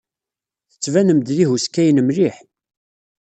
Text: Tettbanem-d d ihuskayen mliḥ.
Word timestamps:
Tettbanem-d 0.71 1.27
d 1.37 1.37
ihuskayen 1.43 1.97
mliḥ. 2.07 2.35